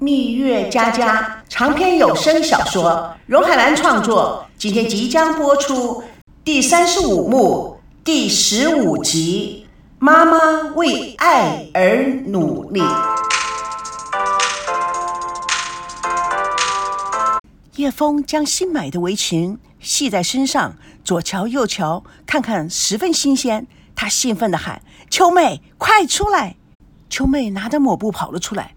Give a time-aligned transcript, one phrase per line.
[0.00, 6.04] 蜜月佳佳长篇有声小说，荣海兰创作，今天即将播出
[6.44, 9.66] 第三十五幕第十五集。
[9.98, 10.38] 妈妈
[10.76, 12.80] 为爱而努力。
[17.74, 23.66] 叶枫将新买的围裙系在身上，左瞧右瞧，看看十分新鲜。
[23.96, 24.80] 他兴奋地喊
[25.10, 26.54] ：“秋妹，快出来！”
[27.10, 28.74] 秋妹拿着抹布跑了出来。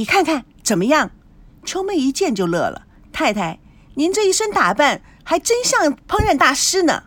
[0.00, 1.10] 你看看怎么样？
[1.62, 2.86] 秋妹一见就乐了。
[3.12, 3.60] 太太，
[3.96, 7.02] 您这一身打扮还真像烹饪大师呢。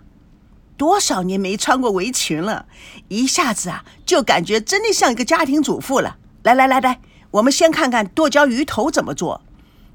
[0.78, 2.68] 多少年没穿过围裙了，
[3.08, 6.18] 一下子啊，就感觉真的像一个家庭主妇了。
[6.44, 7.02] 来来来来，
[7.32, 9.42] 我们先看看剁椒鱼头怎么做。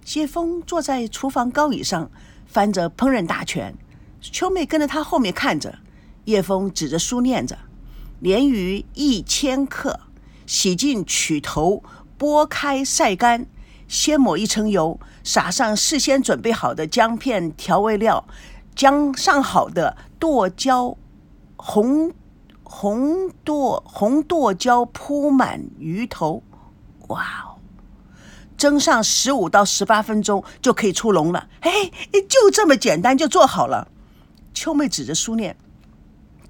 [0.05, 2.11] 谢峰坐在厨房高椅上，
[2.49, 3.77] 翻着烹饪大全。
[4.21, 5.79] 秋妹跟着他后面看着。
[6.25, 7.57] 叶枫指着书念着
[8.19, 10.01] ：“鲢鱼一千克，
[10.49, 11.85] 洗净取头。”
[12.19, 13.47] 剥开晒干，
[13.87, 18.27] 先抹一层油，撒上事先准备好的姜片调味料，
[18.75, 20.97] 将上好的剁椒
[21.57, 22.13] 红
[22.65, 26.43] 红剁红剁椒铺满鱼头。
[27.07, 27.57] 哇哦！
[28.57, 31.49] 蒸上十五到十八分钟就可以出笼了。
[31.63, 31.93] 嘿，
[32.29, 33.89] 就这么简单就做好了。
[34.53, 35.57] 秋妹指着书念，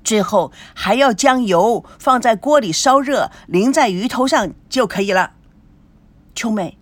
[0.03, 5.33] 最后还要将油放在锅里烧热，淋在鱼头上就可以了。
[6.39, 6.79] 秋妹，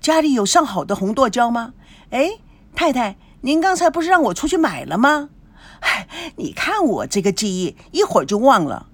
[0.00, 1.74] 家里有上好的红剁椒吗？
[2.10, 2.38] 哎，
[2.72, 5.30] 太太，您刚才不是让我出去买了吗？
[5.80, 8.86] 哎，你看我这个记忆，一会儿就忘了。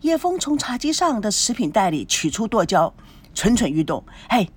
[0.00, 2.92] 叶枫从茶几上的食品袋里取出剁椒，
[3.32, 4.04] 蠢蠢欲动。
[4.26, 4.48] 哎，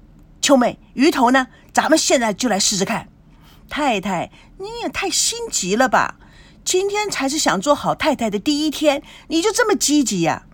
[0.42, 1.50] 秋妹，鱼头呢？
[1.72, 3.08] 咱们现在就来试试看。
[3.70, 6.16] 太太，你也太心急了吧？
[6.66, 10.48] 今天才是想做好太太的第一天，你就这么积极呀？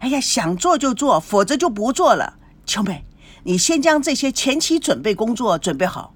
[0.00, 2.34] 哎呀，想做就做，否则就不做了。
[2.66, 3.06] 秋妹。
[3.46, 6.12] 你先将这些前期准备工作准备好。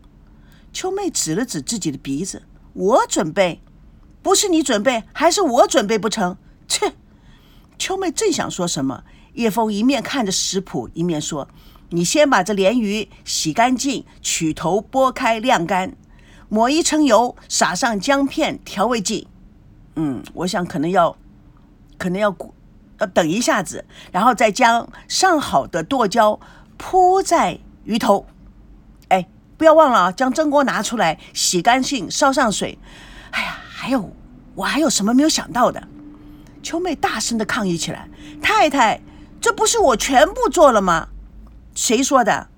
[0.73, 2.43] 秋妹指了指自己的鼻子
[2.75, 3.63] ：“我准备，
[4.21, 6.37] 不是你准备，还是我准备不成？”
[6.67, 6.93] 切！
[7.79, 9.05] 秋妹正想说什么，
[9.35, 11.49] 叶枫一面看着食谱，一面说
[11.91, 15.97] ：“你先把这鲢鱼洗干净，取头剥开晾干，
[16.49, 19.29] 抹一层油，撒上姜片调味剂。
[19.95, 21.17] 嗯，我想可能要，
[21.97, 22.37] 可能要
[22.99, 26.41] 要等一下子，然后再将上好的剁椒。”
[26.83, 28.27] 铺在鱼头，
[29.09, 30.13] 哎，不要忘了啊！
[30.13, 32.79] 将蒸锅拿出来，洗干净，烧上水。
[33.33, 34.11] 哎呀，还有，
[34.55, 35.87] 我还有什么没有想到的？
[36.63, 38.09] 秋妹大声的抗议起来
[38.41, 39.03] ：“太太，
[39.43, 41.09] 这不是我全部做了吗？
[41.75, 42.49] 谁说的？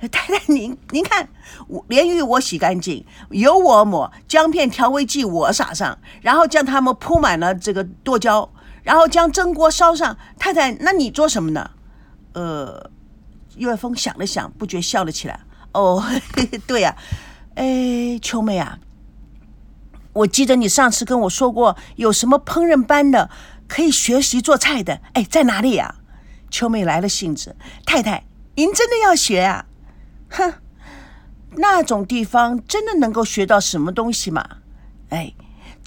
[0.00, 1.28] 太太，您您看，
[1.68, 8.50] 我鲢鱼我洗干净，油我抹，姜片调味剂我撒上，然后将它们铺满了这个剁椒，
[8.82, 10.18] 然后将蒸锅烧上。
[10.36, 11.70] 太太，那你做什么呢？
[12.32, 12.90] 呃。”
[13.58, 15.40] 叶枫想了想，不觉笑了起来。
[15.72, 16.02] 哦，
[16.66, 16.96] 对呀，
[17.54, 18.78] 哎，秋妹啊，
[20.14, 23.30] 我记得你上次跟我说过，有什么烹饪班的
[23.68, 25.00] 可以学习做菜的？
[25.12, 25.96] 哎，在哪里呀？
[26.50, 27.54] 秋妹来了兴致，
[27.84, 28.24] 太太，
[28.54, 29.66] 您真的要学啊？
[30.30, 30.54] 哼，
[31.56, 34.48] 那种地方真的能够学到什么东西吗？
[35.10, 35.34] 哎，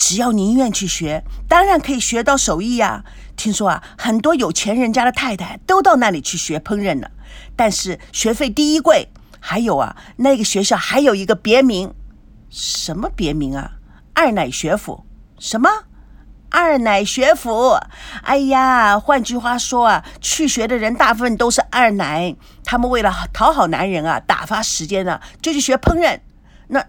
[0.02, 3.06] 只要您愿去学，当然可以学到手艺呀。
[3.36, 7.08] 听说啊，很多有钱人家的太太都到那里去学烹饪呢。
[7.56, 9.10] 但是学费第一贵，
[9.40, 11.94] 还有啊，那个学校还有一个别名，
[12.50, 13.74] 什么别名啊？
[14.16, 15.06] 二奶学府？
[15.38, 15.70] 什么？
[16.50, 17.78] 二奶学府？
[18.24, 22.36] 哎呀，换句话说啊，去学的人大部分都是二奶，
[22.66, 26.20] 他们为了讨好男人啊，打发时间呢，就去学烹饪。
[26.70, 26.84] 那，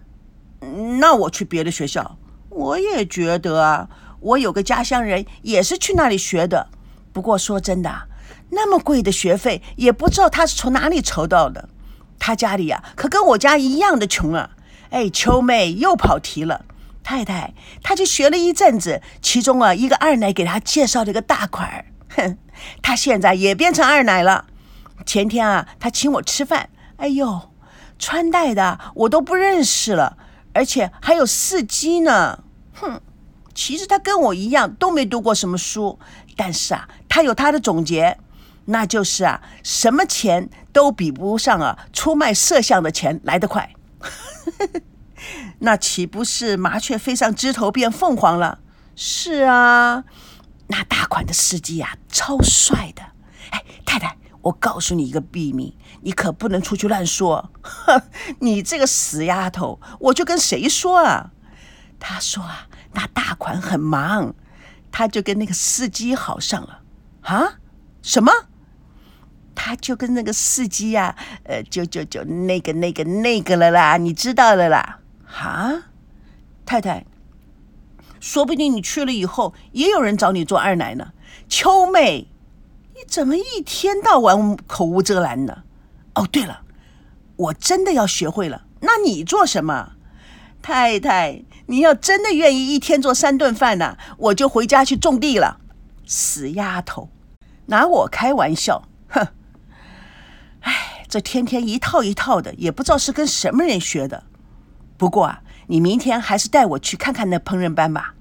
[0.98, 2.16] 那我去别的学校，
[2.54, 3.88] 我也觉得啊，
[4.20, 6.68] 我有个家乡人也是去那里学的。
[7.12, 8.08] 不过说真的。
[8.54, 11.70] 那么贵的学费，也不知道他是从哪里筹到的。
[12.18, 14.50] 他家里呀，可跟我家一样的穷啊！
[14.90, 16.66] 哎，秋妹又跑题了。
[17.02, 21.86] 太太，他就学了一阵子，其中啊，一个二奶给他介绍了一个大款儿。
[22.14, 22.36] 哼，
[22.82, 24.44] 他现在也变成二奶了。
[25.06, 27.50] 前天啊，他请我吃饭，哎呦，
[27.98, 30.18] 穿戴的我都不认识了，
[30.52, 32.44] 而且还有司机呢。
[32.74, 33.00] 哼，
[33.54, 35.98] 其实他跟我一样，都没读过什么书，
[36.36, 38.18] 但是啊，他有他的总结。
[38.66, 43.74] 那就是啊，什么钱都比不上啊，出卖色相的钱来得快。
[45.60, 48.60] 那岂不是麻雀飞上枝头变凤凰了？
[48.94, 50.04] 是啊，
[50.68, 53.02] 那大款的司机呀，超帅的。
[53.50, 57.50] 哎，太太，我告诉你一个秘密，你可不能出去乱说。
[57.62, 58.02] 哼
[58.40, 61.30] 你这个死丫头，我就跟谁说啊？
[61.98, 64.34] 他说啊，那大款很忙，
[64.90, 66.80] 他就跟那个司机好上了。
[67.22, 67.60] 啊？
[68.02, 68.32] 什么？
[69.54, 74.98] 他就跟那个司机呀，呃，就就就那个那个那个了啦，你知道了啦。
[75.24, 75.84] 哈，
[76.66, 77.04] 太太，
[78.18, 81.12] 说不定你去了以后，也有人找你做二奶呢。
[81.48, 82.31] 秋妹，
[83.02, 85.64] 你怎么一天到晚口无遮拦呢？
[86.14, 86.60] 哦，对了，
[87.34, 88.66] 我真的要学会了。
[88.80, 89.94] 那你做什么？
[90.62, 95.58] 太太，你要真的愿意一天做三顿饭呢，我就回家去种地了。
[96.06, 97.10] 死丫头，
[97.66, 98.86] 拿我开玩笑？
[99.08, 99.26] 哼！
[100.60, 104.22] 哎，这天天一套一套的，也不知道是跟什么人学的。
[104.96, 108.14] 不过啊，你明天还是带我去看看那烹饪班吧。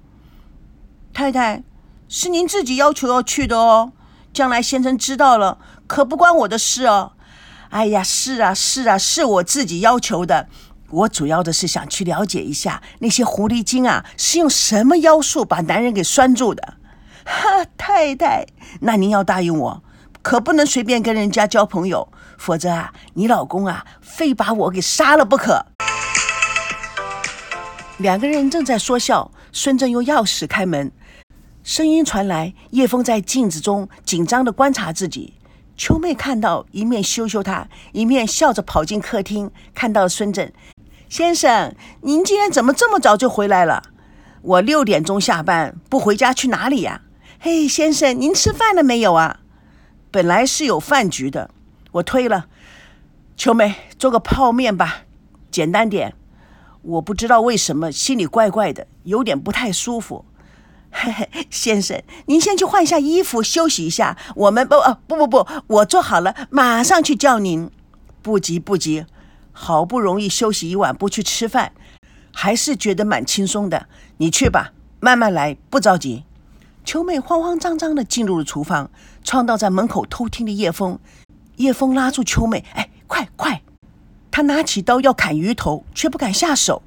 [1.13, 1.62] 太太，
[2.07, 3.94] 是您自己要求要去的哦。
[4.33, 5.57] 将来先生知道了，
[5.88, 7.13] 可不关我的事哦。
[7.69, 10.48] 哎呀，是啊，是啊，是我自己要求的。
[10.89, 16.75] 我主要的是想去了解一下那些狐狸精啊，是用什么妖术把男人给拴住的。
[17.25, 18.45] 哈，太太，
[18.81, 19.83] 那您要答应我，
[20.22, 25.66] 可不能随便跟人家交朋友，否则啊，你老公啊，非把我给杀了不可。
[27.98, 30.92] 两个人正在说笑，孙正用钥匙开门，
[31.63, 32.54] 声音传来。
[32.72, 35.34] 叶枫在镜子中紧张地观察自己。
[35.78, 40.52] 秋妹看到，一面羞羞他，一面笑着跑进客厅，看到孙正
[41.10, 43.84] 先生，您今天怎么这么早就回来了？
[44.42, 47.02] 我六点钟下班，不回家去哪里呀？
[47.40, 49.40] 嘿，先生，您吃饭了没有啊？
[50.12, 51.50] 本来是有饭局的，
[51.94, 52.48] 我推了。
[53.36, 55.04] 秋梅，做个泡面吧，
[55.50, 56.14] 简单点。
[56.84, 60.25] 我不知道为什么心里怪怪的，有点不太舒服。
[60.92, 64.18] 嘿嘿，先生，您先去换下衣服，休息一下。
[64.36, 64.76] 我们不，
[65.08, 67.72] 不不不，我做好了，马上去叫您。
[68.22, 69.06] 不急不急，
[69.52, 71.72] 好不容易休息一晚，不去吃饭，
[72.34, 73.88] 还是觉得蛮轻松的。
[74.18, 76.26] 你去吧，慢慢来，不着急。
[76.84, 78.92] 秋妹慌慌张张的进入了厨房，
[79.24, 81.00] 撞到在门口偷听的叶枫。
[81.56, 83.62] 叶枫拉住秋妹：“哎，快快！”
[84.30, 86.84] 他拿起刀要砍鱼头，却不敢下手。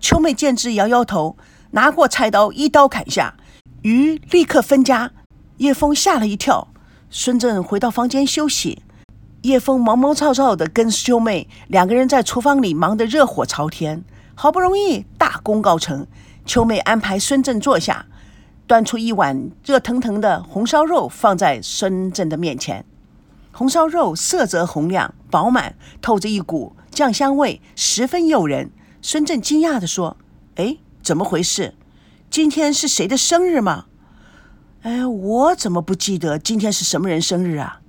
[0.00, 1.36] 秋妹见之，摇摇头，
[1.72, 3.34] 拿过菜刀，一刀砍下，
[3.82, 5.10] 鱼立刻分家。
[5.58, 6.68] 叶枫吓了一跳。
[7.10, 8.82] 孙正回到房间休息，
[9.42, 14.04] 叶枫毛毛躁躁地跟秋妹两个人在厨房里忙得热火朝天。
[14.34, 16.06] 好不容易大功告成，
[16.46, 18.06] 秋妹安排孙正坐下。
[18.66, 22.84] 端出一碗热腾腾的红烧肉，放在孙正的面前。
[23.50, 28.70] 红烧肉色泽红亮、饱满，透着一股酱香味，十分诱人。
[29.02, 30.16] 孙正惊讶地说
[30.56, 31.74] ：“哎，怎么回事？
[32.32, 33.84] 今天是谁的生日吗
[34.80, 37.82] ？”“哎，我怎么不记得今天是什么人生日啊？”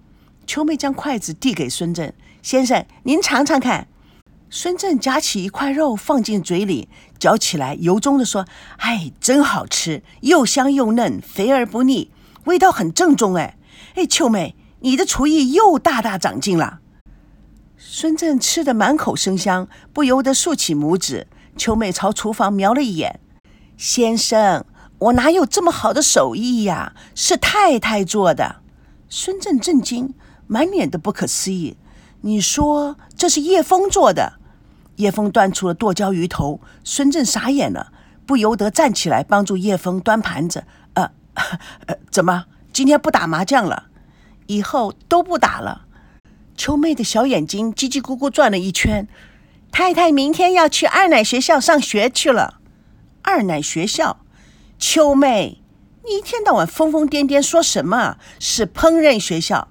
[0.45, 2.11] 秋妹将筷子递给孙正
[2.41, 3.87] 先生：“您尝尝看。”
[4.51, 8.45] 孙正夹起一块肉放进嘴里，嚼起来，由衷地说
[8.79, 12.11] ：“哎，真好吃，又香又嫩，肥而不腻，
[12.43, 13.57] 味道很正宗。”哎，
[13.95, 16.81] 哎，秋妹，你的厨艺又大大长进了。
[17.77, 21.27] 孙正吃得满口生香，不由得竖起拇指。
[21.55, 23.21] 秋妹朝厨房瞄了一眼
[23.77, 24.65] ：“先生，
[24.99, 26.93] 我哪有这么好的手艺呀？
[27.15, 28.57] 是太太做的。”
[29.09, 30.13] 孙正震惊，
[30.47, 31.77] 满脸的不可思议
[32.21, 34.33] ：“你说这是叶枫做的？”
[34.97, 37.91] 叶枫端出了剁椒鱼头，孙正傻眼了，
[38.25, 40.65] 不由得站起来帮助叶枫端盘子。
[40.93, 41.11] 呃，
[41.87, 43.85] 呃，怎么今天不打麻将了？
[44.47, 45.85] 以后都不打了。
[46.55, 49.07] 秋妹的小眼睛叽叽咕咕转了一圈。
[49.71, 52.59] 太太明天要去二奶学校上学去了。
[53.23, 54.17] 二奶学校？
[54.77, 55.61] 秋妹，
[56.05, 58.17] 你一天到晚疯疯癫癫说什么？
[58.37, 59.69] 是烹饪学校。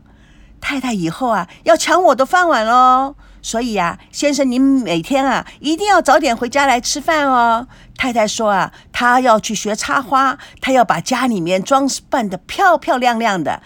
[0.60, 3.14] 太太以后啊，要抢我的饭碗喽。
[3.42, 7.68] 所以呀，先生，您每天啊一定要早点回家来吃饭哦。
[7.96, 13.62] 太太说啊，她要去学插花，她要把家里面装扮的漂漂亮亮的。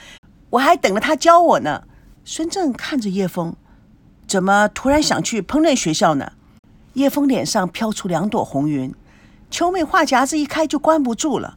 [0.50, 1.84] 我还等着她教我呢。
[2.24, 3.54] 孙正看着叶枫，
[4.26, 6.32] 怎么突然想去烹饪学校呢？
[6.94, 8.92] 叶枫脸上飘出两朵红云。
[9.56, 11.56] 秋妹话匣子一开就关不住了。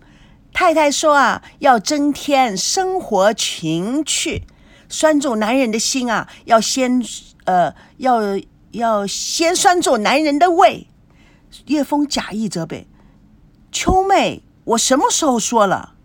[0.54, 4.44] 太太说啊，要增添生活情趣，
[4.88, 7.04] 拴住男人的心啊，要先。
[7.44, 8.22] 呃，要
[8.72, 10.88] 要先拴住男人的胃。
[11.66, 12.88] 叶枫假意责备
[13.70, 15.96] 秋妹：“我什么时候说了？”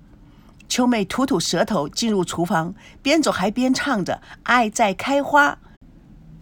[0.69, 5.53] 秋妹吐吐舌头，进入厨房，边走还边唱着《爱在开花》。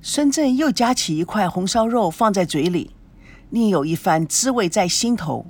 [0.00, 2.92] 孙正又夹起一块红烧肉放在嘴里，
[3.52, 5.46] 另有一番滋味在心头。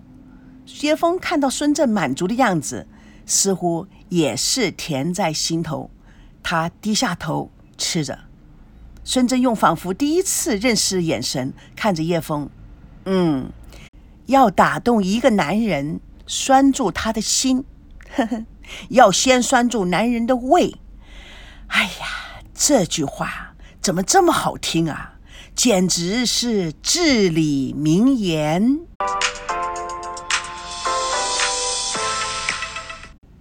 [0.80, 2.88] 叶枫看到孙正满足的样子，
[3.25, 5.88] 似乎也是甜在心头。
[6.42, 8.18] 他低下头吃着。
[9.04, 12.49] 孙正用仿佛第一次认识的眼神看着叶枫，
[13.04, 13.50] 嗯，
[14.26, 17.64] 要打动一个男人，拴住他的心，
[18.16, 18.44] 呵呵，
[18.88, 20.76] 要先拴住男人的胃。
[21.68, 25.12] 哎呀，这句话怎么这么好听啊？
[25.54, 28.80] 简直是至理名言。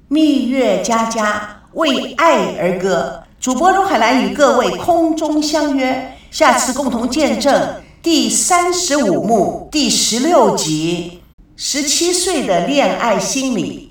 [0.08, 11.22] 蜜月佳佳为爱而歌，主播荣海兰与各位空中相约，下次共同见证第三十五幕第十六集：
[11.56, 13.90] 十七岁的恋爱心理。